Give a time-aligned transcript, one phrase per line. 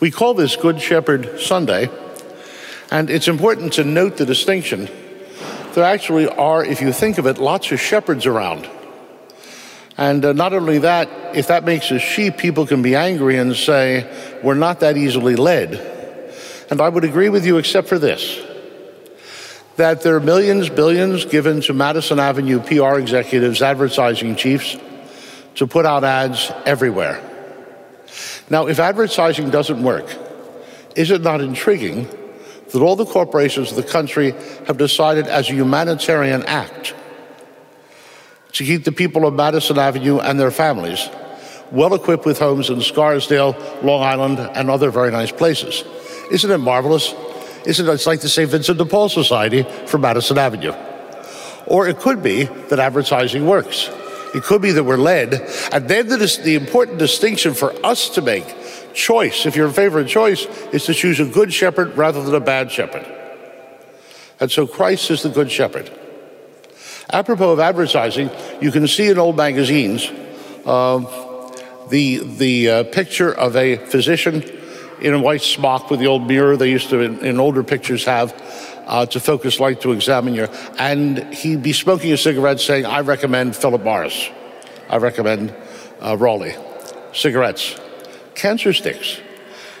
[0.00, 1.88] We call this Good Shepherd Sunday,
[2.90, 4.88] and it's important to note the distinction.
[5.74, 8.68] There actually are, if you think of it, lots of shepherds around.
[9.96, 13.54] And uh, not only that, if that makes us sheep, people can be angry and
[13.54, 15.74] say, we're not that easily led.
[16.70, 18.40] And I would agree with you, except for this
[19.76, 24.76] that there are millions, billions given to Madison Avenue PR executives, advertising chiefs
[25.56, 27.33] to put out ads everywhere.
[28.50, 30.06] Now, if advertising doesn't work,
[30.96, 32.08] is it not intriguing
[32.72, 34.32] that all the corporations of the country
[34.66, 36.94] have decided as a humanitarian act
[38.52, 41.08] to keep the people of Madison Avenue and their families
[41.70, 45.82] well equipped with homes in Scarsdale, Long Island, and other very nice places?
[46.30, 47.14] Isn't it marvelous?
[47.66, 48.06] Isn't it?
[48.06, 48.50] Like the St.
[48.50, 50.74] Vincent de Paul Society for Madison Avenue.
[51.66, 53.90] Or it could be that advertising works.
[54.34, 55.34] It could be that we're led.
[55.72, 58.44] And then the, the important distinction for us to make
[58.92, 62.70] choice, if your favorite choice, is to choose a good shepherd rather than a bad
[62.70, 63.06] shepherd.
[64.40, 65.90] And so Christ is the good shepherd.
[67.10, 70.10] Apropos of advertising, you can see in old magazines
[70.64, 70.98] uh,
[71.90, 74.42] the, the uh, picture of a physician
[75.00, 78.04] in a white smock with the old mirror they used to, in, in older pictures,
[78.06, 78.32] have
[78.86, 80.44] uh, to focus light to examine you.
[80.78, 84.30] And he'd be smoking a cigarette saying, I recommend Philip Morris.
[84.88, 85.54] I recommend
[86.00, 86.56] uh, Raleigh.
[87.12, 87.78] Cigarettes.
[88.34, 89.20] Cancer sticks.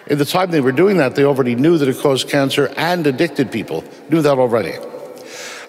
[0.06, 3.06] In the time they were doing that, they already knew that it caused cancer and
[3.06, 4.74] addicted people, knew that already.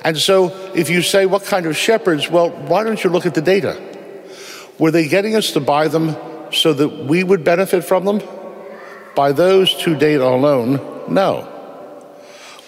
[0.03, 2.29] And so if you say, what kind of shepherds?
[2.29, 3.81] Well, why don't you look at the data?
[4.77, 6.15] Were they getting us to buy them
[6.51, 8.21] so that we would benefit from them?
[9.15, 11.54] By those two data alone, no.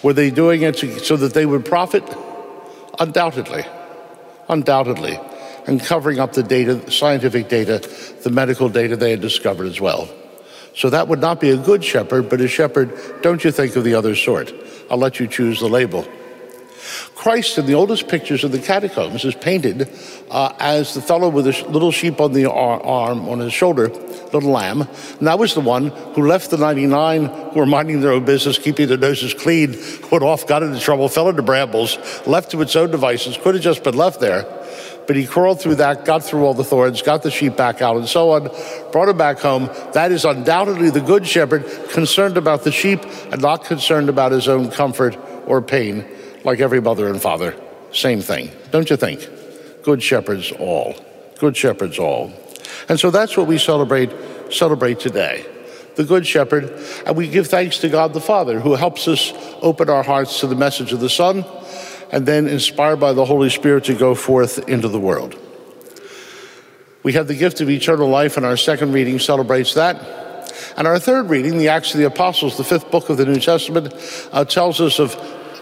[0.02, 2.04] Were they doing it so that they would profit?
[2.98, 3.64] Undoubtedly.
[4.48, 5.18] Undoubtedly.
[5.66, 7.78] And covering up the data, scientific data,
[8.22, 10.08] the medical data they had discovered as well.
[10.74, 13.84] So that would not be a good shepherd, but a shepherd, don't you think of
[13.84, 14.52] the other sort.
[14.90, 16.06] I'll let you choose the label.
[17.14, 19.90] Christ in the oldest pictures of the catacombs is painted
[20.30, 23.90] uh, as the fellow with a little sheep on the arm, on his shoulder,
[24.32, 24.82] little lamb.
[24.82, 28.58] And that was the one who left the 99 who were minding their own business,
[28.58, 29.76] keeping their noses clean,
[30.10, 33.64] went off, got into trouble, fell into brambles, left to its own devices, could have
[33.64, 34.46] just been left there.
[35.06, 37.96] But he crawled through that, got through all the thorns, got the sheep back out,
[37.96, 38.50] and so on,
[38.92, 39.70] brought him back home.
[39.94, 43.00] That is undoubtedly the good shepherd, concerned about the sheep
[43.32, 45.16] and not concerned about his own comfort
[45.46, 46.04] or pain
[46.44, 47.56] like every mother and father.
[47.90, 49.26] Same thing, don't you think?
[49.82, 50.94] Good shepherds all.
[51.38, 52.32] Good shepherds all.
[52.88, 54.12] And so that's what we celebrate
[54.50, 55.44] celebrate today.
[55.96, 56.70] The Good Shepherd,
[57.06, 60.46] and we give thanks to God the Father who helps us open our hearts to
[60.46, 61.44] the message of the Son
[62.10, 65.36] and then inspired by the Holy Spirit to go forth into the world.
[67.02, 69.96] We have the gift of eternal life, and our second reading celebrates that.
[70.76, 73.40] And our third reading, the Acts of the Apostles, the fifth book of the New
[73.40, 73.94] Testament,
[74.32, 75.14] uh, tells us of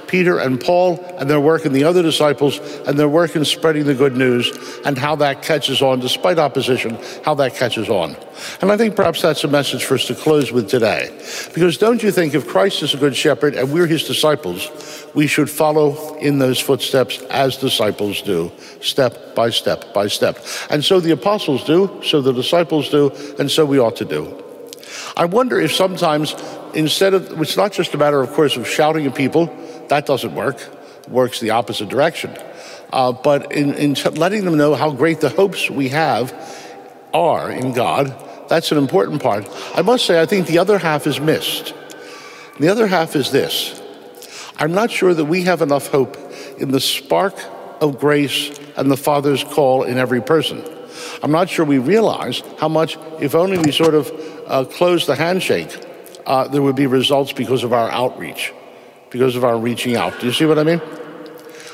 [0.09, 3.84] Peter and Paul and their work in the other disciples and their work in spreading
[3.84, 4.53] the good news
[4.84, 8.16] and how that catches on despite opposition, how that catches on.
[8.61, 11.16] And I think perhaps that's a message for us to close with today.
[11.55, 15.27] Because don't you think if Christ is a good shepherd and we're his disciples, we
[15.27, 20.45] should follow in those footsteps as disciples do, step by step by step.
[20.71, 24.43] And so the apostles do, so the disciples do, and so we ought to do.
[25.16, 26.34] I wonder if sometimes
[26.75, 29.47] instead of, it's not just a matter, of course, of shouting at people,
[29.89, 30.61] that doesn't work.
[31.09, 32.37] Works the opposite direction.
[32.93, 36.35] Uh, but in, in letting them know how great the hopes we have
[37.13, 38.15] are in God,
[38.49, 39.49] that's an important part.
[39.75, 41.75] I must say, I think the other half is missed.
[42.59, 43.81] The other half is this
[44.59, 46.17] I'm not sure that we have enough hope
[46.59, 47.35] in the spark
[47.81, 50.65] of grace and the Father's call in every person.
[51.23, 54.11] I'm not sure we realize how much, if only we sort of
[54.47, 55.77] uh, close the handshake,
[56.25, 58.53] uh, there would be results because of our outreach
[59.19, 60.19] because of our reaching out.
[60.21, 60.81] Do you see what I mean?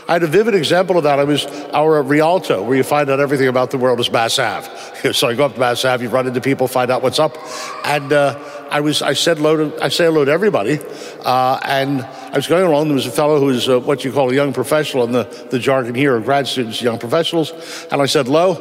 [0.09, 1.19] I had a vivid example of that.
[1.19, 5.13] I was our Rialto, where you find out everything about the world is Mass Ave.
[5.13, 7.37] so I go up to Mass Ave, you run into people, find out what's up.
[7.85, 8.39] And uh,
[8.71, 10.81] I was, I said hello to, I say hello to everybody.
[11.25, 14.13] Uh, and I was going along, there was a fellow who was uh, what you
[14.13, 17.53] call a young professional in the, the jargon here, grad students, young professionals.
[17.91, 18.55] And I said hello,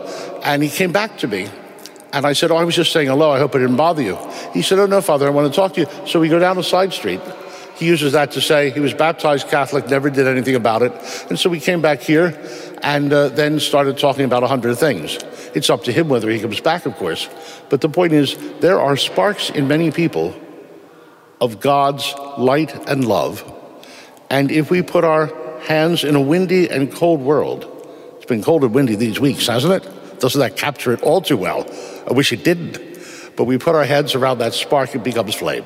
[0.43, 1.49] and he came back to me.
[2.13, 4.17] And I said, oh, I was just saying hello, I hope I didn't bother you.
[4.53, 5.87] He said, oh, no, Father, I want to talk to you.
[6.07, 7.21] So we go down a side street.
[7.81, 10.93] He uses that to say he was baptized Catholic, never did anything about it.
[11.31, 12.39] And so we came back here
[12.83, 15.17] and uh, then started talking about a hundred things.
[15.55, 17.27] It's up to him whether he comes back, of course.
[17.71, 20.39] But the point is, there are sparks in many people
[21.41, 23.43] of God's light and love.
[24.29, 27.65] And if we put our hands in a windy and cold world,
[28.17, 30.19] it's been cold and windy these weeks, hasn't it?
[30.19, 31.65] Doesn't that capture it all too well?
[32.07, 32.77] I wish it didn't.
[33.35, 35.65] but we put our heads around that spark, it becomes flame.